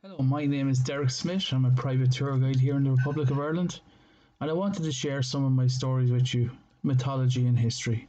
Hello, 0.00 0.18
my 0.18 0.46
name 0.46 0.68
is 0.68 0.78
Derek 0.78 1.10
Smith. 1.10 1.52
I'm 1.52 1.64
a 1.64 1.72
private 1.72 2.12
tour 2.12 2.38
guide 2.38 2.60
here 2.60 2.76
in 2.76 2.84
the 2.84 2.92
Republic 2.92 3.32
of 3.32 3.40
Ireland, 3.40 3.80
and 4.40 4.48
I 4.48 4.54
wanted 4.54 4.84
to 4.84 4.92
share 4.92 5.24
some 5.24 5.44
of 5.44 5.50
my 5.50 5.66
stories 5.66 6.12
with 6.12 6.32
you 6.32 6.52
mythology 6.84 7.44
and 7.48 7.58
history. 7.58 8.06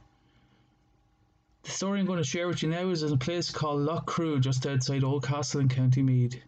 The 1.64 1.72
story 1.72 1.98
I'm 1.98 2.06
going 2.06 2.18
to 2.18 2.24
share 2.24 2.46
with 2.46 2.62
you 2.62 2.68
now 2.68 2.90
is 2.90 3.02
in 3.02 3.12
a 3.12 3.16
place 3.16 3.50
called 3.50 4.06
Crew, 4.06 4.38
just 4.38 4.68
outside 4.68 5.02
Oldcastle 5.02 5.62
in 5.62 5.68
County 5.68 6.00
Meath. 6.00 6.40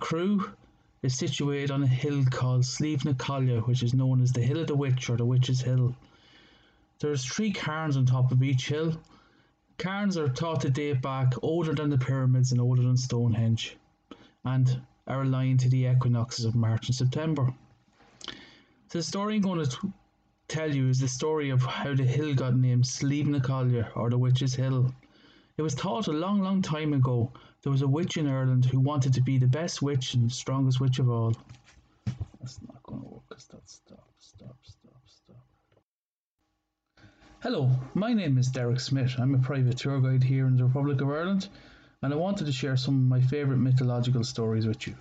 Crew 0.00 0.50
is 1.02 1.18
situated 1.18 1.70
on 1.70 1.82
a 1.82 1.86
hill 1.86 2.24
called 2.24 2.64
Slieve 2.64 3.04
na 3.04 3.12
Caille, 3.12 3.60
which 3.66 3.82
is 3.82 3.92
known 3.92 4.22
as 4.22 4.32
the 4.32 4.40
Hill 4.40 4.60
of 4.60 4.68
the 4.68 4.74
Witch 4.74 5.10
or 5.10 5.18
the 5.18 5.26
Witch's 5.26 5.60
Hill. 5.60 5.94
There's 7.00 7.26
three 7.26 7.52
cairns 7.52 7.98
on 7.98 8.06
top 8.06 8.32
of 8.32 8.42
each 8.42 8.68
hill. 8.68 8.98
Cairns 9.76 10.16
are 10.16 10.30
thought 10.30 10.62
to 10.62 10.70
date 10.70 11.02
back 11.02 11.34
older 11.42 11.74
than 11.74 11.90
the 11.90 11.98
pyramids 11.98 12.52
and 12.52 12.60
older 12.62 12.80
than 12.80 12.96
Stonehenge 12.96 13.76
and 14.46 14.80
are 15.08 15.22
aligned 15.22 15.60
to 15.60 15.68
the 15.68 15.86
equinoxes 15.86 16.44
of 16.44 16.54
March 16.54 16.86
and 16.86 16.94
September. 16.94 17.52
So 18.88 18.98
the 18.98 19.02
story 19.02 19.36
I'm 19.36 19.42
going 19.42 19.64
to 19.64 19.70
t- 19.70 19.92
tell 20.46 20.72
you 20.72 20.88
is 20.88 21.00
the 21.00 21.08
story 21.08 21.50
of 21.50 21.62
how 21.62 21.94
the 21.94 22.04
hill 22.04 22.32
got 22.32 22.56
named 22.56 22.86
Slieve 22.86 23.26
na 23.26 23.40
Caille 23.40 23.84
or 23.96 24.08
the 24.08 24.18
Witch's 24.18 24.54
Hill. 24.54 24.94
It 25.56 25.62
was 25.62 25.74
thought 25.74 26.06
a 26.06 26.12
long, 26.12 26.40
long 26.40 26.62
time 26.62 26.92
ago 26.92 27.32
there 27.62 27.72
was 27.72 27.82
a 27.82 27.88
witch 27.88 28.16
in 28.16 28.28
Ireland 28.28 28.64
who 28.64 28.78
wanted 28.78 29.12
to 29.14 29.20
be 29.20 29.36
the 29.38 29.48
best 29.48 29.82
witch 29.82 30.14
and 30.14 30.30
strongest 30.30 30.80
witch 30.80 31.00
of 31.00 31.10
all. 31.10 31.34
That's 32.38 32.60
not 32.62 32.80
going 32.84 33.00
to 33.00 33.08
work 33.08 33.22
because 33.28 33.46
that's 33.46 33.72
stop, 33.72 34.06
stop, 34.18 34.56
stop, 34.62 35.02
stop. 35.06 35.44
Hello, 37.42 37.70
my 37.94 38.12
name 38.12 38.38
is 38.38 38.48
Derek 38.48 38.78
Smith. 38.78 39.14
I'm 39.18 39.34
a 39.34 39.38
private 39.38 39.78
tour 39.78 40.00
guide 40.00 40.22
here 40.22 40.46
in 40.46 40.56
the 40.56 40.64
Republic 40.64 41.00
of 41.00 41.08
Ireland 41.08 41.48
and 42.02 42.12
I 42.12 42.16
wanted 42.16 42.46
to 42.46 42.52
share 42.52 42.76
some 42.76 42.94
of 42.94 43.02
my 43.02 43.20
favourite 43.20 43.58
mythological 43.58 44.24
stories 44.24 44.66
with 44.66 44.86
you. 44.86 44.94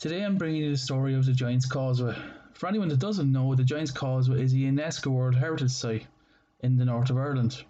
Today 0.00 0.22
I'm 0.22 0.36
bringing 0.36 0.62
you 0.62 0.70
the 0.70 0.76
story 0.76 1.14
of 1.14 1.24
the 1.24 1.32
Giant's 1.32 1.66
Causeway. 1.66 2.16
For 2.52 2.68
anyone 2.68 2.88
that 2.88 2.98
doesn't 2.98 3.32
know, 3.32 3.54
the 3.54 3.64
Giant's 3.64 3.90
Causeway 3.90 4.42
is 4.42 4.52
a 4.52 4.56
UNESCO 4.56 5.06
World 5.08 5.34
Heritage 5.34 5.70
Site 5.70 6.06
in 6.60 6.76
the 6.76 6.84
north 6.84 7.10
of 7.10 7.16
Ireland. 7.16 7.62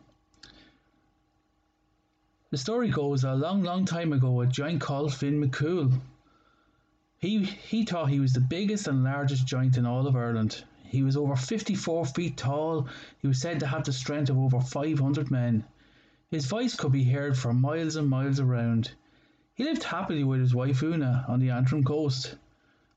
The 2.50 2.58
story 2.58 2.88
goes 2.88 3.22
that 3.22 3.32
a 3.32 3.34
long, 3.34 3.62
long 3.62 3.84
time 3.84 4.12
ago, 4.12 4.40
a 4.40 4.46
giant 4.46 4.80
called 4.80 5.12
Finn 5.12 5.42
McCool. 5.42 6.00
He, 7.18 7.44
he 7.44 7.84
thought 7.84 8.10
he 8.10 8.20
was 8.20 8.32
the 8.32 8.40
biggest 8.40 8.86
and 8.86 9.02
largest 9.02 9.46
giant 9.46 9.76
in 9.76 9.86
all 9.86 10.06
of 10.06 10.14
Ireland. 10.14 10.62
He 10.84 11.02
was 11.02 11.16
over 11.16 11.34
54 11.34 12.06
feet 12.06 12.36
tall. 12.36 12.86
He 13.18 13.26
was 13.26 13.40
said 13.40 13.60
to 13.60 13.66
have 13.66 13.84
the 13.84 13.92
strength 13.92 14.30
of 14.30 14.38
over 14.38 14.60
500 14.60 15.30
men. 15.30 15.64
His 16.34 16.46
voice 16.46 16.74
could 16.74 16.90
be 16.90 17.04
heard 17.04 17.38
for 17.38 17.54
miles 17.54 17.94
and 17.94 18.10
miles 18.10 18.40
around. 18.40 18.90
He 19.54 19.62
lived 19.62 19.84
happily 19.84 20.24
with 20.24 20.40
his 20.40 20.52
wife 20.52 20.82
Una 20.82 21.24
on 21.28 21.38
the 21.38 21.50
Antrim 21.50 21.84
coast. 21.84 22.34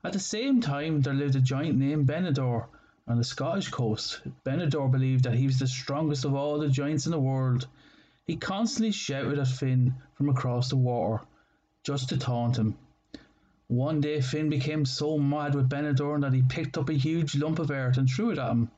At 0.02 0.12
the 0.12 0.18
same 0.18 0.60
time, 0.60 1.02
there 1.02 1.14
lived 1.14 1.36
a 1.36 1.40
giant 1.40 1.78
named 1.78 2.08
Benandonner 2.08 2.66
on 3.06 3.16
the 3.16 3.22
Scottish 3.22 3.68
coast. 3.68 4.22
Benandonner 4.44 4.90
believed 4.90 5.22
that 5.22 5.36
he 5.36 5.46
was 5.46 5.60
the 5.60 5.68
strongest 5.68 6.24
of 6.24 6.34
all 6.34 6.58
the 6.58 6.68
giants 6.68 7.06
in 7.06 7.12
the 7.12 7.20
world. 7.20 7.68
He 8.26 8.34
constantly 8.34 8.90
shouted 8.90 9.38
at 9.38 9.46
Finn 9.46 9.94
from 10.14 10.28
across 10.28 10.70
the 10.70 10.76
water, 10.76 11.22
just 11.84 12.08
to 12.08 12.16
taunt 12.16 12.58
him. 12.58 12.76
One 13.68 14.00
day, 14.00 14.20
Finn 14.20 14.50
became 14.50 14.84
so 14.84 15.16
mad 15.16 15.54
with 15.54 15.68
Benandonner 15.68 16.22
that 16.22 16.34
he 16.34 16.42
picked 16.42 16.76
up 16.76 16.88
a 16.88 16.94
huge 16.94 17.36
lump 17.36 17.60
of 17.60 17.70
earth 17.70 17.98
and 17.98 18.10
threw 18.10 18.30
it 18.30 18.38
at 18.38 18.50
him. 18.50 18.72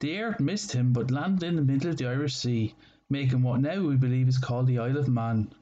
The 0.00 0.20
earth 0.20 0.40
missed 0.40 0.72
him 0.72 0.92
but 0.92 1.10
landed 1.10 1.46
in 1.46 1.56
the 1.56 1.62
middle 1.62 1.88
of 1.88 1.96
the 1.96 2.06
Irish 2.06 2.36
Sea 2.36 2.74
making 3.10 3.42
what 3.42 3.60
now 3.60 3.80
we 3.80 3.96
believe 3.96 4.28
is 4.28 4.38
called 4.38 4.66
the 4.66 4.78
Isle 4.78 4.96
of 4.96 5.08
Man. 5.08 5.52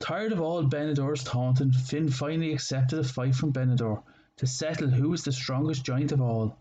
Tired 0.00 0.32
of 0.32 0.40
all 0.40 0.64
Benandonner's 0.64 1.22
taunting, 1.22 1.72
Finn 1.72 2.10
finally 2.10 2.52
accepted 2.52 2.98
a 2.98 3.04
fight 3.04 3.34
from 3.34 3.52
Benandonner 3.52 4.02
to 4.36 4.46
settle 4.46 4.88
who 4.88 5.08
was 5.08 5.24
the 5.24 5.32
strongest 5.32 5.84
giant 5.84 6.12
of 6.12 6.20
all. 6.20 6.56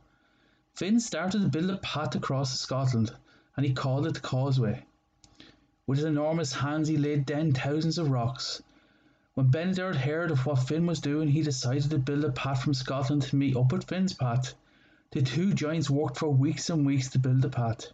Finn 0.73 0.99
started 0.99 1.41
to 1.41 1.49
build 1.49 1.69
a 1.69 1.77
path 1.77 2.15
across 2.15 2.59
Scotland, 2.59 3.11
and 3.55 3.65
he 3.65 3.73
called 3.73 4.05
it 4.05 4.13
the 4.13 4.19
Causeway. 4.19 4.85
With 5.87 5.97
his 5.97 6.05
enormous 6.05 6.53
hands, 6.53 6.87
he 6.87 6.97
laid 6.97 7.25
down 7.25 7.53
thousands 7.53 7.97
of 7.97 8.11
rocks. 8.11 8.61
When 9.33 9.49
Benandonner 9.51 9.95
heard 9.95 10.31
of 10.31 10.45
what 10.45 10.67
Finn 10.67 10.85
was 10.85 10.99
doing, 10.99 11.29
he 11.29 11.41
decided 11.41 11.89
to 11.89 11.97
build 11.97 12.23
a 12.23 12.31
path 12.31 12.63
from 12.63 12.73
Scotland 12.73 13.23
to 13.23 13.35
meet 13.35 13.55
up 13.55 13.71
with 13.71 13.87
Finn's 13.87 14.13
path. 14.13 14.53
The 15.11 15.21
two 15.21 15.53
giants 15.53 15.89
worked 15.89 16.17
for 16.17 16.29
weeks 16.29 16.69
and 16.69 16.85
weeks 16.85 17.09
to 17.11 17.19
build 17.19 17.41
the 17.41 17.49
path. 17.49 17.87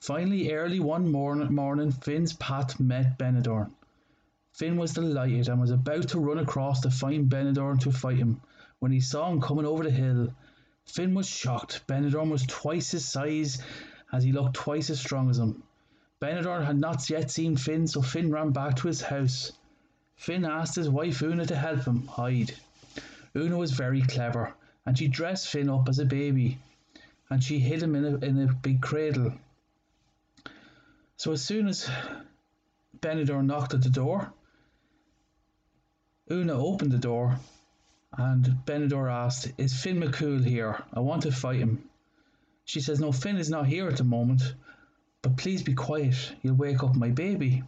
Finally, 0.00 0.52
early 0.52 0.78
one 0.78 1.10
morning, 1.10 1.54
morning 1.54 1.90
Finn's 1.90 2.34
path 2.34 2.78
met 2.78 3.16
Benandonner. 3.18 3.70
Finn 4.52 4.76
was 4.76 4.92
delighted 4.92 5.48
and 5.48 5.60
was 5.60 5.70
about 5.70 6.08
to 6.08 6.20
run 6.20 6.38
across 6.38 6.80
to 6.80 6.90
find 6.90 7.30
Benandonner 7.30 7.80
to 7.80 7.90
fight 7.90 8.18
him 8.18 8.40
when 8.78 8.92
he 8.92 9.00
saw 9.00 9.30
him 9.30 9.40
coming 9.40 9.64
over 9.64 9.84
the 9.84 9.90
hill. 9.90 10.28
Finn 10.84 11.14
was 11.14 11.26
shocked. 11.26 11.86
Benandonner 11.86 12.30
was 12.30 12.46
twice 12.46 12.90
his 12.90 13.06
size 13.06 13.62
as 14.12 14.22
he 14.22 14.32
looked 14.32 14.54
twice 14.54 14.90
as 14.90 15.00
strong 15.00 15.30
as 15.30 15.38
him. 15.38 15.62
Benandonner 16.20 16.64
had 16.64 16.78
not 16.78 17.08
yet 17.08 17.30
seen 17.30 17.56
Finn, 17.56 17.86
so 17.86 18.02
Finn 18.02 18.30
ran 18.30 18.50
back 18.50 18.76
to 18.76 18.88
his 18.88 19.00
house. 19.00 19.52
Finn 20.16 20.44
asked 20.44 20.76
his 20.76 20.90
wife 20.90 21.22
Una 21.22 21.46
to 21.46 21.56
help 21.56 21.84
him 21.84 22.06
hide. 22.06 22.54
Una 23.34 23.56
was 23.56 23.72
very 23.72 24.02
clever, 24.02 24.54
and 24.84 24.96
she 24.96 25.08
dressed 25.08 25.48
Finn 25.48 25.70
up 25.70 25.88
as 25.88 25.98
a 25.98 26.04
baby, 26.04 26.58
and 27.30 27.42
she 27.42 27.58
hid 27.58 27.82
him 27.82 27.94
in 27.94 28.04
a, 28.04 28.16
in 28.18 28.38
a 28.40 28.52
big 28.52 28.80
cradle. 28.80 29.32
So 31.18 31.32
as 31.32 31.42
soon 31.42 31.66
as 31.66 31.90
Benandonner 33.00 33.44
knocked 33.44 33.74
at 33.74 33.82
the 33.82 33.90
door, 33.90 34.32
Una 36.30 36.52
opened 36.52 36.92
the 36.92 36.98
door 36.98 37.38
and 38.12 38.44
Benandonner 38.66 39.10
asked, 39.10 39.52
Is 39.56 39.80
Finn 39.80 40.00
McCool 40.00 40.44
here? 40.44 40.82
I 40.92 41.00
want 41.00 41.22
to 41.22 41.32
fight 41.32 41.58
him. 41.58 41.88
She 42.64 42.80
says, 42.80 43.00
No, 43.00 43.12
Finn 43.12 43.38
is 43.38 43.48
not 43.48 43.66
here 43.66 43.88
at 43.88 43.96
the 43.96 44.04
moment, 44.04 44.54
but 45.22 45.36
please 45.36 45.62
be 45.62 45.74
quiet. 45.74 46.34
You'll 46.42 46.56
wake 46.56 46.82
up 46.82 46.94
my 46.94 47.10
baby. 47.10 47.62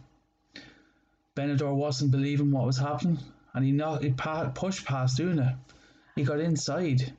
Benandonner 1.35 1.73
wasn't 1.73 2.11
believing 2.11 2.51
what 2.51 2.65
was 2.65 2.77
happening 2.77 3.17
and 3.53 3.65
he, 3.65 3.71
knocked, 3.71 4.03
he 4.03 4.11
pa- 4.11 4.49
pushed 4.49 4.85
past 4.85 5.19
Una. 5.19 5.57
He 6.15 6.23
got 6.23 6.39
inside 6.39 7.13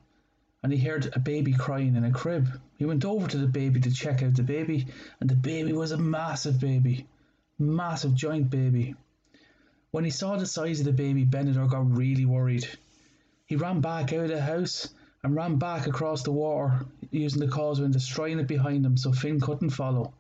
and 0.63 0.73
he 0.73 0.79
heard 0.79 1.11
a 1.15 1.19
baby 1.19 1.53
crying 1.53 1.97
in 1.97 2.05
a 2.05 2.13
crib. 2.13 2.49
He 2.77 2.85
went 2.85 3.05
over 3.05 3.27
to 3.27 3.39
the 3.39 3.47
baby 3.47 3.81
to 3.81 3.91
check 3.91 4.23
out 4.23 4.35
the 4.35 4.43
baby, 4.43 4.87
and 5.21 5.29
the 5.29 5.37
baby 5.37 5.73
was 5.73 5.93
a 5.93 5.99
massive 5.99 6.61
baby, 6.61 7.07
massive 7.59 8.15
giant 8.15 8.51
baby. 8.51 8.95
When 9.91 10.05
he 10.05 10.11
saw 10.11 10.37
the 10.37 10.47
size 10.47 10.81
of 10.81 10.87
the 10.87 10.93
baby, 10.93 11.25
Benandonner 11.25 11.69
got 11.69 11.97
really 11.97 12.27
worried. 12.27 12.69
He 13.47 13.57
ran 13.57 13.81
back 13.81 14.13
out 14.13 14.25
of 14.25 14.29
the 14.29 14.41
house 14.41 14.93
and 15.23 15.35
ran 15.35 15.57
back 15.57 15.87
across 15.87 16.23
the 16.23 16.33
water 16.33 16.87
using 17.11 17.41
the 17.41 17.49
causeway 17.49 17.87
and 17.87 17.93
destroying 17.93 18.39
it 18.39 18.47
behind 18.47 18.87
him 18.87 18.97
so 18.97 19.13
Finn 19.13 19.41
couldn't 19.41 19.71
follow. 19.71 20.15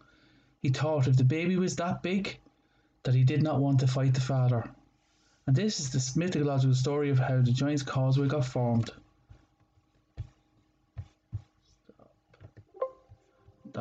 He 0.61 0.71
thought 0.71 1.07
if 1.07 1.17
the 1.17 1.25
baby 1.25 1.57
was 1.57 1.77
that 1.77 2.03
big, 2.03 2.39
that 3.05 3.15
he 3.15 3.25
did 3.25 3.43
not 3.43 3.61
want 3.61 3.81
to 3.81 3.87
fight 3.87 4.15
the 4.15 4.21
father. 4.21 4.69
And 5.47 5.57
this 5.57 5.81
is 5.81 5.91
the 5.91 6.19
mythological 6.19 6.75
story 6.75 7.11
of 7.11 7.19
how 7.19 7.41
the 7.41 7.53
Giant's 7.53 7.83
Causeway 7.83 8.29
got 8.29 8.45
formed. 8.45 8.91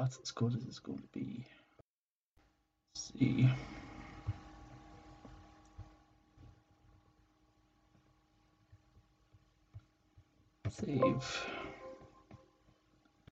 That's 0.02 0.20
as 0.24 0.32
good 0.32 0.56
as 0.56 0.64
it's 0.66 0.80
going 0.80 1.00
to 1.00 1.08
be. 1.14 1.46
Let's 2.96 3.14
see. 3.18 3.50
Save. 10.72 11.59